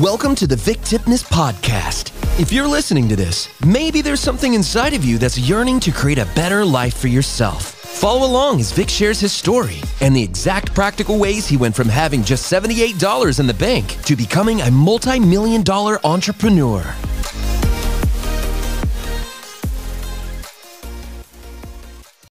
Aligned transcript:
Welcome 0.00 0.34
to 0.36 0.46
the 0.46 0.56
Vick 0.56 0.78
Tipnes 0.78 1.22
Podcast. 1.22 2.10
If 2.40 2.52
you're 2.54 2.66
listening 2.66 3.06
to 3.10 3.16
this, 3.16 3.50
maybe 3.62 4.00
there's 4.00 4.18
something 4.20 4.54
inside 4.54 4.94
of 4.94 5.04
you 5.04 5.18
that's 5.18 5.36
yearning 5.36 5.78
to 5.80 5.92
create 5.92 6.16
a 6.16 6.24
better 6.34 6.64
life 6.64 6.96
for 6.96 7.08
yourself. 7.08 7.64
Follow 7.64 8.26
along 8.26 8.60
as 8.60 8.72
Vick 8.72 8.88
shares 8.88 9.20
his 9.20 9.30
story 9.30 9.76
and 10.00 10.16
the 10.16 10.22
exact 10.22 10.74
practical 10.74 11.18
ways 11.18 11.46
he 11.46 11.58
went 11.58 11.76
from 11.76 11.86
having 11.86 12.24
just 12.24 12.50
$78 12.50 13.40
in 13.40 13.46
the 13.46 13.52
bank 13.52 14.02
to 14.04 14.16
becoming 14.16 14.62
a 14.62 14.70
multi 14.70 15.20
million 15.20 15.62
dollar 15.62 15.98
entrepreneur. 16.02 16.82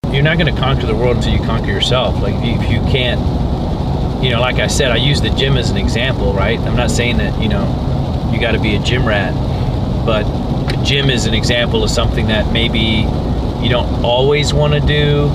You're 0.10 0.24
not 0.24 0.38
going 0.38 0.56
to 0.56 0.58
conquer 0.58 0.86
the 0.86 0.96
world 0.96 1.18
until 1.18 1.34
you 1.34 1.40
conquer 1.40 1.70
yourself. 1.70 2.22
Like, 2.22 2.36
if 2.36 2.46
you, 2.46 2.62
if 2.62 2.72
you 2.72 2.80
can't, 2.90 3.20
you 4.22 4.32
know, 4.32 4.42
like 4.42 4.56
I 4.56 4.68
said, 4.68 4.92
I 4.92 4.98
use 4.98 5.22
the 5.22 5.30
gym 5.30 5.58
as 5.58 5.70
an 5.70 5.78
example, 5.78 6.34
right? 6.34 6.60
I'm 6.60 6.76
not 6.76 6.92
saying 6.92 7.18
that, 7.18 7.42
you 7.42 7.50
know, 7.50 8.30
you 8.34 8.40
got 8.40 8.52
to 8.52 8.60
be 8.60 8.76
a 8.76 8.80
gym 8.80 9.08
rat, 9.08 9.34
but 10.06 10.24
the 10.70 10.78
gym 10.84 11.10
is 11.10 11.26
an 11.26 11.34
example 11.34 11.84
of 11.84 11.90
something 11.90 12.28
that 12.28 12.52
maybe 12.52 13.06
you 13.62 13.70
don't 13.70 14.04
always 14.04 14.54
want 14.54 14.74
to 14.74 14.80
do. 14.80 15.26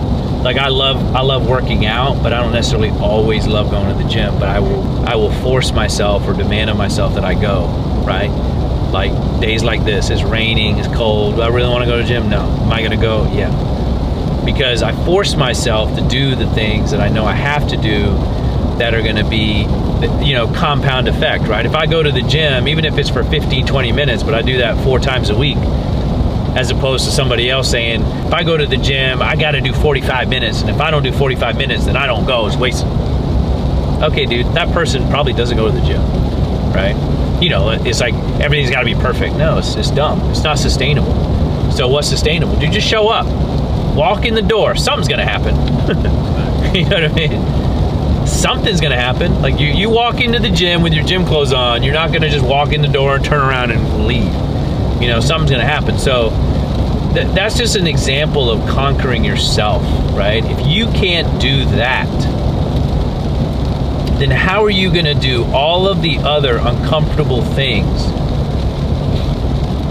Like 0.43 0.57
I 0.57 0.69
love 0.69 1.15
I 1.15 1.23
love 1.23 1.48
working 1.48 1.87
out, 1.87 2.23
but 2.23 2.33
I 2.33 2.41
don't 2.41 2.52
necessarily 2.52 2.91
always 2.91 3.47
love 3.47 3.71
going 3.71 3.97
to 3.97 4.02
the 4.02 4.09
gym, 4.09 4.34
but 4.41 4.48
I 4.48 4.59
will 4.59 5.07
I 5.07 5.15
will 5.15 5.33
force 5.35 5.73
myself 5.73 6.27
or 6.27 6.33
demand 6.33 6.69
of 6.69 6.77
myself 6.77 7.15
that 7.15 7.24
I 7.24 7.35
go, 7.35 7.66
right? 8.05 8.30
Like 8.93 9.12
days 9.41 9.62
like 9.62 9.85
this, 9.85 10.10
it's 10.10 10.23
raining, 10.23 10.79
it's 10.79 10.88
cold. 10.88 11.37
Do 11.37 11.43
I 11.43 11.49
really 11.49 11.69
want 11.69 11.85
to 11.85 11.91
go 11.91 11.96
to 11.96 12.02
the 12.02 12.09
gym? 12.09 12.29
No. 12.29 12.41
Am 12.41 12.73
I 12.73 12.80
going 12.80 12.91
to 12.91 12.96
go? 12.96 13.24
Yeah. 13.33 13.51
Because 14.45 14.83
I 14.83 14.93
force 15.05 15.37
myself 15.37 15.96
to 15.96 16.07
do 16.09 16.35
the 16.35 16.49
things 16.51 16.91
that 16.91 17.01
I 17.01 17.09
know 17.09 17.24
I 17.24 17.35
have 17.35 17.69
to 17.69 17.77
do 17.77 18.10
that 18.79 18.95
are 18.95 19.03
going 19.03 19.17
to 19.17 19.29
be 19.29 19.62
you 20.25 20.35
know 20.35 20.53
compound 20.53 21.09
effect 21.09 21.45
right? 21.45 21.65
If 21.65 21.75
i 21.75 21.87
go 21.87 22.03
to 22.03 22.11
the 22.11 22.23
gym 22.23 22.66
even 22.69 22.85
if 22.85 22.99
it's 22.99 23.10
for 23.10 23.23
15 23.24 23.66
20 23.66 23.93
minutes 23.93 24.23
but 24.23 24.35
i 24.35 24.43
do 24.43 24.59
that 24.59 24.83
four 24.83 24.99
times 24.99 25.30
a 25.30 25.37
week 25.37 25.57
as 26.55 26.71
opposed 26.71 27.05
to 27.07 27.11
somebody 27.11 27.49
else 27.49 27.71
saying 27.71 28.02
if 28.02 28.33
i 28.33 28.43
go 28.43 28.57
to 28.57 28.66
the 28.66 28.77
gym 28.77 29.23
i 29.23 29.37
got 29.37 29.52
to 29.52 29.61
do 29.61 29.73
45 29.73 30.29
minutes 30.29 30.61
and 30.61 30.71
if 30.71 30.80
i 30.80 30.91
don't 30.91 31.02
do 31.02 31.13
45 31.13 31.57
minutes 31.57 31.85
then 31.85 31.96
i 31.96 32.07
don't 32.07 32.27
go 32.27 32.46
it's 32.46 32.57
wasted. 32.57 32.88
Okay 34.02 34.27
dude 34.27 34.46
that 34.55 34.73
person 34.73 35.09
probably 35.09 35.33
doesn't 35.33 35.57
go 35.57 35.66
to 35.66 35.73
the 35.73 35.87
gym 35.87 36.02
right? 36.73 36.96
You 37.43 37.51
know 37.51 37.71
it's 37.71 38.01
like 38.01 38.15
everything's 38.41 38.71
got 38.71 38.80
to 38.80 38.87
be 38.87 38.95
perfect. 38.95 39.35
No 39.37 39.59
it's, 39.59 39.77
it's 39.77 39.91
dumb. 39.91 40.21
It's 40.30 40.43
not 40.43 40.59
sustainable. 40.59 41.13
So 41.73 41.89
what's 41.89 42.09
sustainable? 42.09 42.59
Dude 42.59 42.73
just 42.73 42.89
show 42.89 43.09
up. 43.09 43.27
Walk 43.96 44.24
in 44.24 44.35
the 44.35 44.43
door. 44.43 44.74
Something's 44.74 45.09
gonna 45.09 45.24
happen. 45.24 45.55
You 46.73 46.89
know 46.89 47.02
what 47.02 47.11
i 47.11 47.15
mean 47.15 47.62
something's 48.26 48.80
gonna 48.80 48.96
happen. 48.96 49.40
Like 49.42 49.59
you, 49.59 49.68
you 49.68 49.90
walk 49.90 50.20
into 50.20 50.38
the 50.38 50.51
gym 50.51 50.82
with 50.82 50.92
your 50.92 51.04
gym 51.04 51.24
clothes 51.24 51.52
on, 51.52 51.82
you're 51.82 51.95
not 51.95 52.12
gonna 52.12 52.30
just 52.30 52.45
walk 52.45 52.73
in 52.73 52.82
the 52.82 52.88
door 52.88 53.16
and 53.16 53.24
turn 53.24 53.40
around 53.40 53.70
and 53.70 54.06
leave. 54.06 54.32
You 55.02 55.09
know, 55.09 55.20
something's 55.20 55.51
gonna 55.51 55.65
happen. 55.65 55.98
So 55.98 56.30
th- 57.15 57.34
that's 57.34 57.56
just 57.56 57.76
an 57.76 57.87
example 57.87 58.50
of 58.50 58.66
conquering 58.68 59.24
yourself, 59.24 59.82
right? 60.16 60.45
If 60.45 60.66
you 60.66 60.87
can't 60.87 61.40
do 61.40 61.65
that, 61.76 62.09
then 64.19 64.31
how 64.31 64.62
are 64.65 64.70
you 64.70 64.93
gonna 64.93 65.15
do 65.15 65.44
all 65.47 65.88
of 65.88 66.03
the 66.03 66.19
other 66.19 66.59
uncomfortable 66.59 67.43
things 67.43 68.04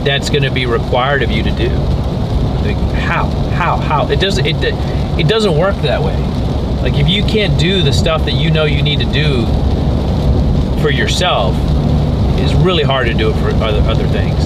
that's 0.06 0.30
gonna 0.30 0.52
be 0.52 0.66
required 0.66 1.22
of 1.22 1.32
you 1.32 1.44
to 1.44 1.52
do? 1.52 1.70
Like, 2.64 2.78
how? 2.94 3.26
How? 3.52 3.78
How? 3.78 4.08
It 4.08 4.20
doesn't. 4.20 4.46
It, 4.46 4.56
it 5.20 5.28
doesn't 5.28 5.58
work 5.58 5.76
that 5.82 6.02
way. 6.02 6.16
Like 6.82 6.96
if 6.96 7.08
you 7.08 7.24
can't 7.24 7.60
do 7.60 7.84
the 7.84 7.94
stuff 7.94 8.26
that 8.26 8.34
you 8.34 8.50
know 8.50 8.66
you 8.66 8.82
need 8.82 9.00
to 9.00 9.06
do 9.06 9.46
for 10.82 10.90
yourself, 10.90 11.56
it's 12.40 12.54
really 12.54 12.84
hard 12.84 13.06
to 13.06 13.14
do 13.14 13.30
it 13.30 13.34
for 13.34 13.50
other 13.64 13.82
other 13.88 14.08
things. 14.08 14.44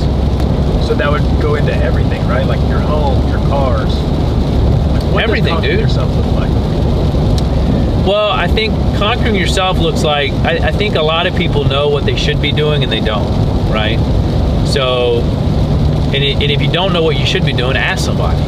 So 0.85 0.93
that 0.95 1.09
would 1.09 1.21
go 1.41 1.55
into 1.55 1.73
everything, 1.73 2.27
right? 2.27 2.45
Like 2.45 2.59
your 2.69 2.79
home, 2.79 3.25
your 3.29 3.39
cars. 3.47 3.93
What 5.13 5.23
everything, 5.23 5.61
dude. 5.61 5.79
Yourself 5.79 6.13
look 6.13 6.25
like. 6.35 6.51
Well, 8.05 8.29
I 8.29 8.47
think 8.47 8.73
conquering 8.97 9.35
yourself 9.35 9.79
looks 9.79 10.03
like 10.03 10.31
I, 10.31 10.67
I 10.67 10.71
think 10.71 10.95
a 10.95 11.01
lot 11.01 11.27
of 11.27 11.35
people 11.37 11.63
know 11.63 11.89
what 11.89 12.05
they 12.05 12.17
should 12.17 12.41
be 12.41 12.51
doing 12.51 12.83
and 12.83 12.91
they 12.91 12.99
don't, 12.99 13.31
right? 13.71 13.97
So, 14.67 15.21
and, 16.13 16.23
it, 16.23 16.33
and 16.33 16.51
if 16.51 16.61
you 16.61 16.69
don't 16.69 16.91
know 16.91 17.01
what 17.01 17.17
you 17.17 17.25
should 17.25 17.45
be 17.45 17.53
doing, 17.53 17.77
ask 17.77 18.03
somebody 18.03 18.43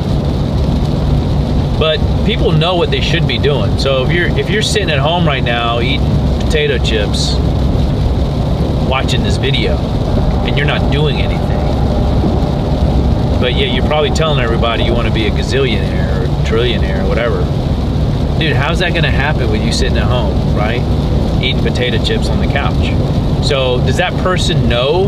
but 1.78 1.98
people 2.26 2.52
know 2.52 2.76
what 2.76 2.90
they 2.90 3.02
should 3.02 3.28
be 3.28 3.38
doing. 3.38 3.78
So 3.78 4.04
if 4.06 4.12
you're 4.12 4.30
if 4.38 4.50
you're 4.50 4.62
sitting 4.62 4.90
at 4.90 5.00
home 5.00 5.28
right 5.28 5.44
now 5.44 5.80
eating 5.80 6.06
potato 6.40 6.78
chips, 6.78 7.36
watching 8.90 9.24
this 9.24 9.38
video, 9.38 9.78
and 10.46 10.58
you're 10.58 10.68
not 10.68 10.92
doing 10.92 11.18
anything, 11.18 11.58
but 13.40 13.54
yeah, 13.54 13.66
you're 13.68 13.86
probably 13.86 14.12
telling 14.12 14.40
everybody 14.40 14.84
you 14.84 14.94
want 14.94 15.08
to 15.08 15.14
be 15.14 15.28
a 15.28 15.32
gazillionaire 15.32 16.24
or 16.24 16.28
trillionaire 16.46 17.04
or 17.04 17.08
whatever. 17.08 17.42
Dude, 18.40 18.54
how's 18.56 18.80
that 18.80 18.92
going 18.92 19.04
to 19.04 19.12
happen 19.12 19.50
with 19.52 19.64
you 19.64 19.72
sitting 19.72 19.98
at 19.98 20.04
home, 20.04 20.56
right? 20.56 20.82
Eating 21.42 21.62
potato 21.64 22.04
chips 22.04 22.30
on 22.30 22.40
the 22.40 22.48
couch. 22.52 22.86
So 23.46 23.80
does 23.86 23.98
that 23.98 24.14
person 24.24 24.68
know 24.68 25.08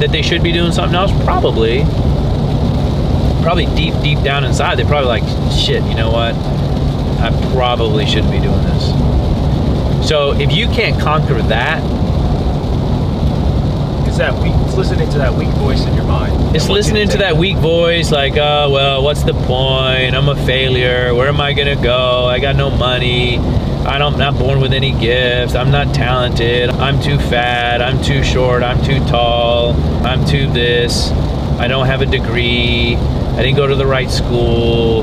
that 0.00 0.10
they 0.10 0.22
should 0.22 0.42
be 0.42 0.52
doing 0.52 0.72
something 0.72 0.96
else? 0.96 1.12
Probably 1.24 1.84
probably 3.42 3.66
deep, 3.76 3.94
deep 4.02 4.22
down 4.22 4.44
inside, 4.44 4.78
they're 4.78 4.86
probably 4.86 5.08
like, 5.08 5.24
shit, 5.52 5.82
you 5.84 5.94
know 5.94 6.10
what? 6.10 6.34
I 7.20 7.30
probably 7.52 8.06
shouldn't 8.06 8.32
be 8.32 8.40
doing 8.40 8.62
this. 8.62 10.08
So 10.08 10.32
if 10.32 10.52
you 10.52 10.66
can't 10.68 11.00
conquer 11.00 11.40
that, 11.42 11.82
It's 14.08 14.18
that 14.18 14.34
weak. 14.42 14.52
It's 14.66 14.74
listening 14.76 15.08
to 15.10 15.18
that 15.18 15.32
weak 15.34 15.48
voice 15.50 15.84
in 15.86 15.94
your 15.94 16.04
mind. 16.04 16.32
it's 16.32 16.40
That 16.40 16.50
wants 16.52 16.66
you 16.68 16.74
listening 16.74 17.08
to 17.10 17.18
that 17.18 17.36
weak 17.36 17.56
voice, 17.58 18.10
like, 18.10 18.36
oh, 18.36 18.70
well, 18.70 19.02
what's 19.04 19.22
the 19.22 19.34
point? 19.34 20.14
I'm 20.16 20.28
a 20.28 20.34
failure. 20.46 21.14
Where 21.14 21.28
am 21.28 21.40
I 21.40 21.52
going 21.52 21.76
to 21.76 21.82
go? 21.82 22.26
I 22.26 22.40
got 22.40 22.56
no 22.56 22.70
money. 22.70 23.38
I 23.38 23.98
don't, 23.98 24.14
I'm 24.14 24.18
not 24.18 24.38
born 24.38 24.60
with 24.60 24.72
any 24.72 24.92
gifts. 24.98 25.54
I'm 25.54 25.70
not 25.70 25.94
talented. 25.94 26.70
I'm 26.70 27.00
too 27.00 27.18
fat. 27.18 27.80
I'm 27.80 28.02
too 28.02 28.22
short. 28.24 28.62
I'm 28.62 28.82
too 28.84 28.98
tall. 29.06 29.74
I'm 30.04 30.24
too 30.26 30.50
this. 30.50 31.10
I 31.60 31.68
don't 31.68 31.86
have 31.86 32.00
a 32.00 32.06
degree. 32.06 32.96
I 32.96 33.42
didn't 33.42 33.56
go 33.56 33.66
to 33.66 33.74
the 33.76 33.86
right 33.86 34.10
school. 34.10 35.02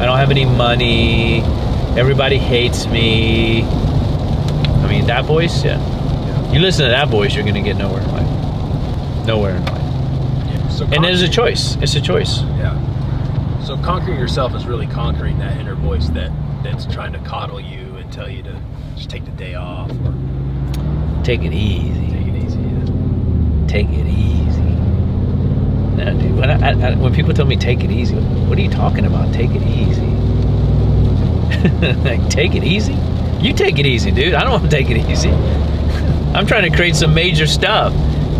I 0.00 0.06
don't 0.06 0.16
have 0.16 0.30
any 0.30 0.46
money. 0.46 1.42
Everybody 1.96 2.38
hates 2.38 2.86
me. 2.86 3.62
I 3.64 4.86
mean, 4.88 5.06
that 5.06 5.26
voice, 5.26 5.62
yeah. 5.62 5.78
You 6.52 6.60
listen 6.60 6.84
to 6.86 6.90
that 6.90 7.08
voice, 7.08 7.34
you're 7.34 7.44
going 7.44 7.54
to 7.54 7.60
get 7.60 7.76
nowhere 7.76 8.00
in 8.00 8.08
life. 8.12 9.26
Nowhere 9.26 9.56
in 9.56 9.64
life. 9.66 10.72
So 10.72 10.86
And 10.86 11.04
there's 11.04 11.20
a 11.20 11.28
choice. 11.28 11.76
It's 11.82 11.94
a 11.94 12.00
choice. 12.00 12.40
Yeah. 12.58 12.74
So 13.62 13.76
conquering 13.76 14.18
yourself 14.18 14.54
is 14.54 14.64
really 14.64 14.86
conquering 14.86 15.38
that 15.40 15.58
inner 15.60 15.74
voice 15.74 16.08
that 16.08 16.32
that's 16.64 16.86
trying 16.86 17.12
to 17.12 17.18
coddle 17.20 17.60
you 17.60 17.96
and 17.96 18.10
tell 18.10 18.28
you 18.28 18.42
to 18.42 18.58
just 18.96 19.10
take 19.10 19.26
the 19.26 19.30
day 19.32 19.54
off 19.54 19.90
or 19.90 20.14
Take 21.22 21.42
it 21.42 21.52
easy. 21.52 22.06
take 22.08 22.26
it 22.26 22.34
easy. 22.44 22.58
Yeah. 22.58 23.66
Take 23.68 23.88
it 23.90 24.06
easy. 24.06 24.49
Dude, 26.04 26.36
when, 26.36 26.50
I, 26.50 26.90
I, 26.90 26.94
when 26.96 27.14
people 27.14 27.34
tell 27.34 27.46
me 27.46 27.56
take 27.56 27.84
it 27.84 27.90
easy, 27.90 28.14
what 28.14 28.58
are 28.58 28.62
you 28.62 28.70
talking 28.70 29.04
about? 29.04 29.32
Take 29.34 29.50
it 29.50 29.62
easy. 29.62 30.06
like, 32.04 32.28
take 32.28 32.54
it 32.54 32.64
easy? 32.64 32.96
You 33.40 33.52
take 33.52 33.78
it 33.78 33.86
easy, 33.86 34.10
dude. 34.10 34.34
I 34.34 34.42
don't 34.42 34.52
want 34.52 34.64
to 34.64 34.70
take 34.70 34.90
it 34.90 34.96
easy. 35.10 35.30
I'm 36.34 36.46
trying 36.46 36.70
to 36.70 36.76
create 36.76 36.96
some 36.96 37.14
major 37.14 37.46
stuff. 37.46 37.92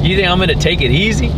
You 0.02 0.16
think 0.16 0.28
I'm 0.28 0.38
going 0.38 0.48
to 0.48 0.54
take 0.54 0.80
it 0.80 0.90
easy? 0.90 1.28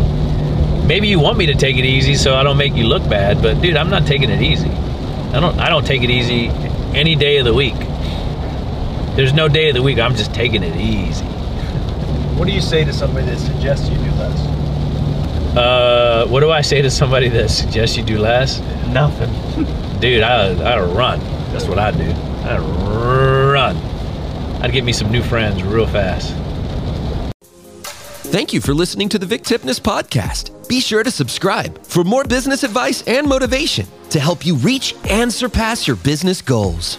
Maybe 0.86 1.08
you 1.08 1.18
want 1.18 1.38
me 1.38 1.46
to 1.46 1.54
take 1.54 1.76
it 1.76 1.84
easy 1.84 2.14
so 2.14 2.34
I 2.36 2.42
don't 2.42 2.56
make 2.56 2.74
you 2.74 2.84
look 2.84 3.08
bad, 3.08 3.40
but 3.40 3.60
dude, 3.60 3.76
I'm 3.76 3.90
not 3.90 4.06
taking 4.06 4.30
it 4.30 4.42
easy. 4.42 4.68
I 4.68 5.40
don't 5.40 5.58
I 5.58 5.70
don't 5.70 5.86
take 5.86 6.02
it 6.02 6.10
easy 6.10 6.48
any 6.94 7.14
day 7.14 7.38
of 7.38 7.46
the 7.46 7.54
week. 7.54 7.76
There's 9.16 9.32
no 9.32 9.48
day 9.48 9.70
of 9.70 9.74
the 9.74 9.82
week 9.82 9.98
I'm 9.98 10.14
just 10.14 10.34
taking 10.34 10.62
it 10.62 10.76
easy. 10.76 11.24
What 12.36 12.46
do 12.46 12.52
you 12.52 12.60
say 12.60 12.84
to 12.84 12.92
somebody 12.92 13.26
that 13.26 13.38
suggests 13.38 13.88
you 13.88 13.96
do 13.96 14.10
less? 14.12 14.51
Uh, 15.56 16.26
what 16.28 16.40
do 16.40 16.50
I 16.50 16.62
say 16.62 16.80
to 16.80 16.90
somebody 16.90 17.28
that 17.28 17.50
suggests 17.50 17.96
you 17.96 18.02
do 18.02 18.18
less? 18.18 18.60
Nothing. 18.88 19.30
Dude, 20.00 20.22
I, 20.22 20.50
I'd 20.50 20.80
run. 20.96 21.20
That's 21.52 21.66
what 21.66 21.78
I'd 21.78 21.96
do. 21.98 22.10
I'd 22.48 22.58
run. 23.52 23.76
I'd 24.62 24.72
get 24.72 24.84
me 24.84 24.92
some 24.92 25.10
new 25.12 25.22
friends 25.22 25.62
real 25.62 25.86
fast. 25.86 26.34
Thank 28.32 28.54
you 28.54 28.62
for 28.62 28.72
listening 28.72 29.10
to 29.10 29.18
the 29.18 29.26
Vick 29.26 29.42
Tipnes 29.42 29.78
Podcast. 29.78 30.66
Be 30.66 30.80
sure 30.80 31.02
to 31.02 31.10
subscribe 31.10 31.84
for 31.84 32.02
more 32.02 32.24
business 32.24 32.62
advice 32.62 33.02
and 33.06 33.28
motivation 33.28 33.86
to 34.08 34.18
help 34.18 34.46
you 34.46 34.56
reach 34.56 34.94
and 35.10 35.30
surpass 35.30 35.86
your 35.86 35.96
business 35.96 36.40
goals. 36.40 36.96